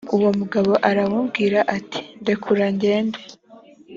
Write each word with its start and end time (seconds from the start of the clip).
uwo 0.15 0.29
mugabo 0.39 0.71
aramubwira 0.89 1.59
ati 1.77 1.99
ndekura 2.21 2.65
ngende 2.75 3.21